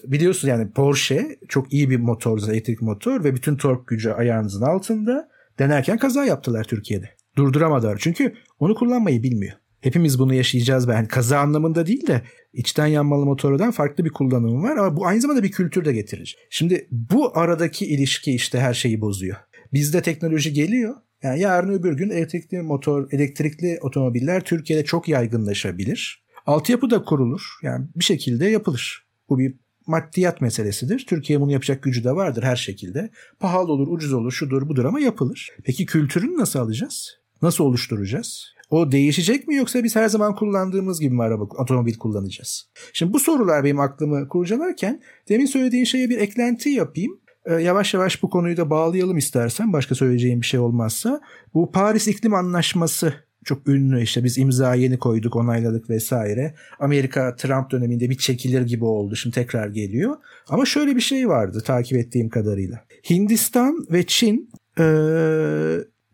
[0.04, 5.30] biliyorsunuz yani Porsche çok iyi bir motor, elektrik motor ve bütün tork gücü ayağınızın altında.
[5.60, 7.10] Denerken kaza yaptılar Türkiye'de.
[7.36, 9.54] Durduramadılar çünkü onu kullanmayı bilmiyor.
[9.82, 10.88] Hepimiz bunu yaşayacağız.
[10.88, 12.22] Yani kaza anlamında değil de
[12.54, 16.38] içten yanmalı motordan farklı bir kullanımı var ama bu aynı zamanda bir kültür de getirir.
[16.50, 19.38] Şimdi bu aradaki ilişki işte her şeyi bozuyor.
[19.74, 20.96] Bizde teknoloji geliyor.
[21.24, 26.24] Yani yarın öbür gün elektrikli motor, elektrikli otomobiller Türkiye'de çok yaygınlaşabilir.
[26.46, 27.42] Altyapı da kurulur.
[27.64, 29.06] Yani bir şekilde yapılır.
[29.30, 29.56] Bu bir
[29.88, 31.06] maddiyat meselesidir.
[31.10, 33.10] Türkiye bunu yapacak gücü de vardır her şekilde.
[33.40, 35.50] Pahalı olur, ucuz olur, şudur budur ama yapılır.
[35.64, 37.20] Peki kültürünü nasıl alacağız?
[37.42, 38.46] Nasıl oluşturacağız?
[38.70, 42.70] O değişecek mi yoksa biz her zaman kullandığımız gibi mi araba otomobil kullanacağız?
[42.94, 47.20] Şimdi bu sorular benim aklımı kurcalarken demin söylediğin şeye bir eklenti yapayım.
[47.46, 51.22] Ee, yavaş yavaş bu konuyu da bağlayalım istersen başka söyleyeceğim bir şey olmazsa.
[51.54, 53.14] Bu Paris İklim Anlaşması
[53.46, 56.56] çok ünlü işte biz imza yeni koyduk onayladık vesaire.
[56.80, 60.16] Amerika Trump döneminde bir çekilir gibi oldu şimdi tekrar geliyor.
[60.48, 62.86] Ama şöyle bir şey vardı takip ettiğim kadarıyla.
[63.10, 64.84] Hindistan ve Çin ee,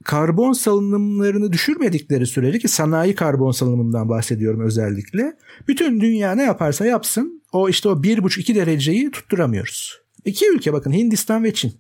[0.06, 5.38] karbon salınımlarını düşürmedikleri sürece ki sanayi karbon salınımından bahsediyorum özellikle.
[5.68, 10.02] Bütün dünya ne yaparsa yapsın o işte o 1,5-2 dereceyi tutturamıyoruz.
[10.26, 11.74] İki ülke bakın Hindistan ve Çin.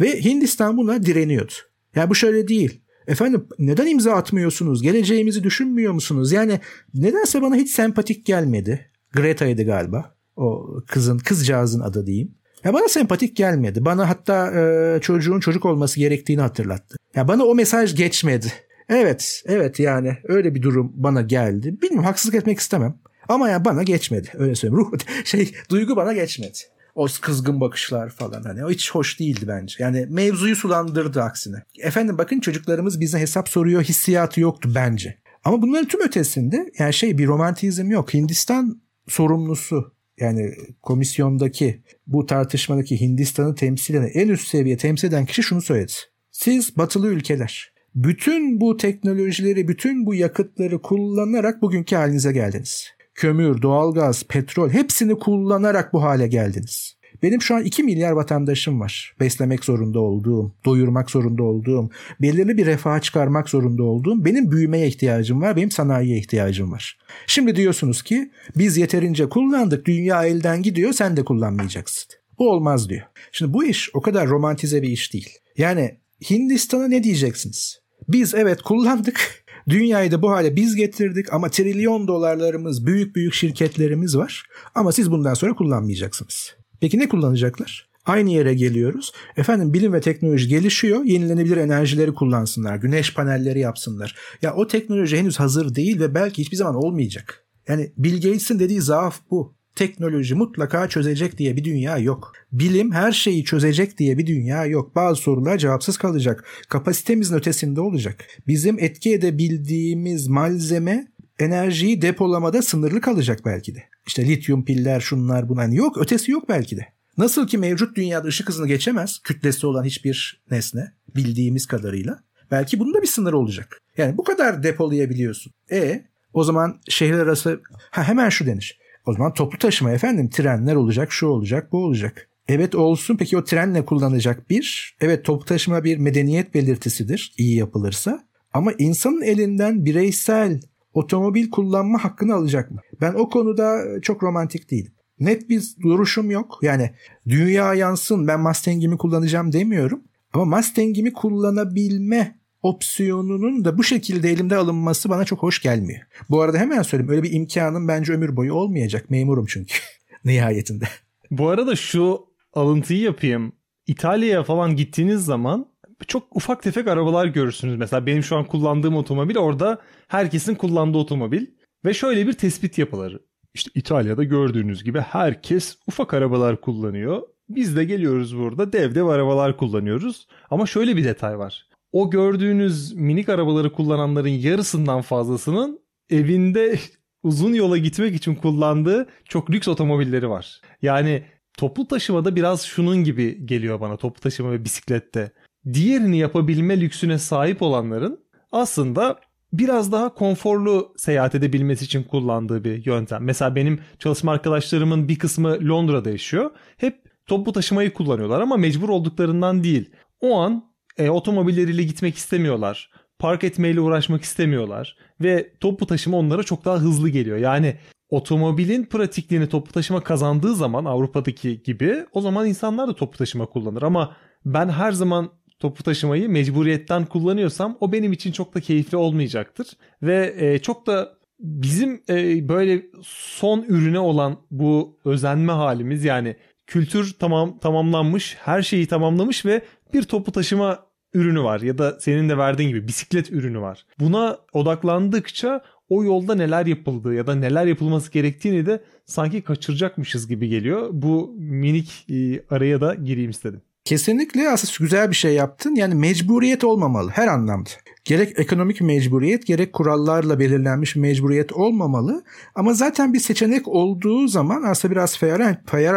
[0.00, 1.52] Ve Hindistan buna direniyordu.
[1.94, 2.80] Yani bu şöyle değil.
[3.06, 4.82] Efendim neden imza atmıyorsunuz?
[4.82, 6.32] Geleceğimizi düşünmüyor musunuz?
[6.32, 6.60] Yani
[6.94, 8.90] nedense bana hiç sempatik gelmedi.
[9.12, 10.16] Greta'ydı galiba.
[10.36, 12.34] O kızın, kızcağızın adı diyeyim.
[12.66, 13.84] Ya bana sempatik gelmedi.
[13.84, 16.96] Bana hatta e, çocuğun çocuk olması gerektiğini hatırlattı.
[17.14, 18.52] Ya bana o mesaj geçmedi.
[18.88, 21.82] Evet, evet yani öyle bir durum bana geldi.
[21.82, 22.98] Bilmiyorum haksızlık etmek istemem.
[23.28, 24.28] Ama ya bana geçmedi.
[24.34, 24.84] Öyle söyleyeyim.
[24.84, 26.58] Ruh, şey, duygu bana geçmedi.
[26.94, 29.76] O kızgın bakışlar falan hani o hiç hoş değildi bence.
[29.78, 31.56] Yani mevzuyu sulandırdı aksine.
[31.78, 35.18] Efendim bakın çocuklarımız bize hesap soruyor hissiyatı yoktu bence.
[35.44, 38.14] Ama bunların tüm ötesinde yani şey bir romantizm yok.
[38.14, 45.42] Hindistan sorumlusu yani komisyondaki bu tartışmadaki Hindistan'ı temsil eden en üst seviye temsil eden kişi
[45.42, 45.92] şunu söyledi.
[46.30, 52.88] Siz batılı ülkeler bütün bu teknolojileri, bütün bu yakıtları kullanarak bugünkü halinize geldiniz.
[53.14, 56.95] Kömür, doğalgaz, petrol hepsini kullanarak bu hale geldiniz.
[57.22, 59.14] Benim şu an 2 milyar vatandaşım var.
[59.20, 65.40] Beslemek zorunda olduğum, doyurmak zorunda olduğum, belirli bir refaha çıkarmak zorunda olduğum, benim büyümeye ihtiyacım
[65.40, 66.98] var, benim sanayiye ihtiyacım var.
[67.26, 72.08] Şimdi diyorsunuz ki biz yeterince kullandık, dünya elden gidiyor, sen de kullanmayacaksın.
[72.38, 73.06] Bu olmaz diyor.
[73.32, 75.30] Şimdi bu iş o kadar romantize bir iş değil.
[75.56, 75.96] Yani
[76.30, 77.80] Hindistan'a ne diyeceksiniz?
[78.08, 84.16] Biz evet kullandık Dünyayı da bu hale biz getirdik ama trilyon dolarlarımız, büyük büyük şirketlerimiz
[84.16, 84.46] var.
[84.74, 86.56] Ama siz bundan sonra kullanmayacaksınız.
[86.80, 87.88] Peki ne kullanacaklar?
[88.06, 89.12] Aynı yere geliyoruz.
[89.36, 91.04] Efendim bilim ve teknoloji gelişiyor.
[91.04, 92.76] Yenilenebilir enerjileri kullansınlar.
[92.76, 94.16] Güneş panelleri yapsınlar.
[94.42, 97.44] Ya o teknoloji henüz hazır değil ve belki hiçbir zaman olmayacak.
[97.68, 99.56] Yani Bill Gates'in dediği zaaf bu.
[99.74, 102.32] Teknoloji mutlaka çözecek diye bir dünya yok.
[102.52, 104.96] Bilim her şeyi çözecek diye bir dünya yok.
[104.96, 106.44] Bazı sorular cevapsız kalacak.
[106.68, 108.24] Kapasitemizin ötesinde olacak.
[108.46, 111.06] Bizim etki edebildiğimiz malzeme
[111.38, 113.82] enerjiyi depolamada sınırlı kalacak belki de.
[114.06, 116.86] İşte lityum piller şunlar bunlar yok ötesi yok belki de.
[117.18, 122.18] Nasıl ki mevcut dünyada ışık hızını geçemez kütlesi olan hiçbir nesne bildiğimiz kadarıyla.
[122.50, 123.78] Belki bunun bir sınır olacak.
[123.96, 125.52] Yani bu kadar depolayabiliyorsun.
[125.70, 128.78] E o zaman şehir arası ha hemen şu denir.
[129.06, 132.28] O zaman toplu taşıma efendim trenler olacak şu olacak bu olacak.
[132.48, 134.96] Evet olsun peki o tren ne kullanacak bir?
[135.00, 138.26] Evet toplu taşıma bir medeniyet belirtisidir iyi yapılırsa.
[138.52, 140.60] Ama insanın elinden bireysel
[140.96, 142.80] otomobil kullanma hakkını alacak mı?
[143.00, 144.92] Ben o konuda çok romantik değilim.
[145.20, 146.58] Net bir duruşum yok.
[146.62, 146.90] Yani
[147.28, 150.02] dünya yansın ben Mustang'imi kullanacağım demiyorum.
[150.32, 156.00] Ama Mustang'imi kullanabilme opsiyonunun da bu şekilde elimde alınması bana çok hoş gelmiyor.
[156.30, 159.10] Bu arada hemen söyleyeyim öyle bir imkanım bence ömür boyu olmayacak.
[159.10, 159.74] Memurum çünkü
[160.24, 160.84] nihayetinde.
[161.30, 162.20] Bu arada şu
[162.52, 163.52] alıntıyı yapayım.
[163.86, 165.66] İtalya'ya falan gittiğiniz zaman
[166.06, 167.76] çok ufak tefek arabalar görürsünüz.
[167.78, 171.46] Mesela benim şu an kullandığım otomobil orada herkesin kullandığı otomobil.
[171.84, 173.20] Ve şöyle bir tespit yapılır.
[173.54, 177.22] İşte İtalya'da gördüğünüz gibi herkes ufak arabalar kullanıyor.
[177.48, 180.26] Biz de geliyoruz burada dev dev arabalar kullanıyoruz.
[180.50, 181.66] Ama şöyle bir detay var.
[181.92, 186.78] O gördüğünüz minik arabaları kullananların yarısından fazlasının evinde
[187.22, 190.60] uzun yola gitmek için kullandığı çok lüks otomobilleri var.
[190.82, 191.22] Yani
[191.58, 195.32] toplu taşımada biraz şunun gibi geliyor bana toplu taşıma ve bisiklette.
[195.72, 198.20] Diğerini yapabilme lüksüne sahip olanların
[198.52, 199.20] aslında
[199.58, 203.24] biraz daha konforlu seyahat edebilmesi için kullandığı bir yöntem.
[203.24, 206.50] Mesela benim çalışma arkadaşlarımın bir kısmı Londra'da yaşıyor.
[206.76, 209.90] Hep toplu taşımayı kullanıyorlar ama mecbur olduklarından değil.
[210.20, 210.64] O an
[210.98, 212.90] e, otomobilleriyle gitmek istemiyorlar.
[213.18, 217.38] Park etmeyle uğraşmak istemiyorlar ve toplu taşıma onlara çok daha hızlı geliyor.
[217.38, 217.76] Yani
[218.10, 223.82] otomobilin pratikliğini toplu taşıma kazandığı zaman Avrupa'daki gibi o zaman insanlar da toplu taşıma kullanır
[223.82, 229.68] ama ben her zaman toplu taşımayı mecburiyetten kullanıyorsam o benim için çok da keyifli olmayacaktır.
[230.02, 237.16] Ve e, çok da bizim e, böyle son ürüne olan bu özenme halimiz yani kültür
[237.18, 239.62] tamam tamamlanmış, her şeyi tamamlamış ve
[239.94, 243.86] bir toplu taşıma ürünü var ya da senin de verdiğin gibi bisiklet ürünü var.
[244.00, 250.48] Buna odaklandıkça o yolda neler yapıldığı ya da neler yapılması gerektiğini de sanki kaçıracakmışız gibi
[250.48, 250.88] geliyor.
[250.92, 253.62] Bu minik e, araya da gireyim istedim.
[253.86, 255.74] Kesinlikle aslında güzel bir şey yaptın.
[255.74, 257.70] Yani mecburiyet olmamalı her anlamda.
[258.04, 262.24] Gerek ekonomik mecburiyet gerek kurallarla belirlenmiş mecburiyet olmamalı.
[262.54, 265.16] Ama zaten bir seçenek olduğu zaman aslında biraz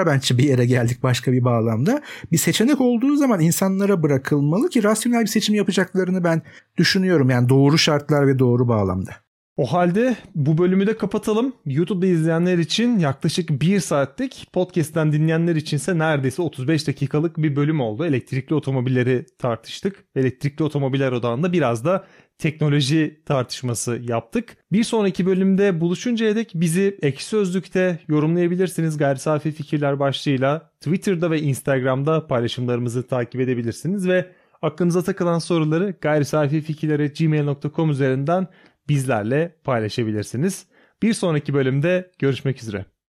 [0.05, 2.01] bence bir yere geldik başka bir bağlamda.
[2.31, 6.41] Bir seçenek olduğu zaman insanlara bırakılmalı ki rasyonel bir seçim yapacaklarını ben
[6.77, 7.29] düşünüyorum.
[7.29, 9.11] Yani doğru şartlar ve doğru bağlamda.
[9.59, 11.53] O halde bu bölümü de kapatalım.
[11.65, 18.05] YouTube'da izleyenler için yaklaşık 1 saatlik, podcast'ten dinleyenler içinse neredeyse 35 dakikalık bir bölüm oldu.
[18.05, 20.05] Elektrikli otomobilleri tartıştık.
[20.15, 22.05] Elektrikli otomobiller odağında biraz da
[22.37, 24.57] teknoloji tartışması yaptık.
[24.71, 28.97] Bir sonraki bölümde buluşuncaya dek bizi Ekşi Sözlük'te yorumlayabilirsiniz.
[28.97, 36.25] Gayri safi fikirler başlığıyla Twitter'da ve Instagram'da paylaşımlarımızı takip edebilirsiniz ve aklınıza takılan soruları gayri
[36.25, 38.47] safi fikirlere gmail.com üzerinden
[38.89, 40.65] bizlerle paylaşabilirsiniz.
[41.01, 42.85] Bir sonraki bölümde görüşmek üzere.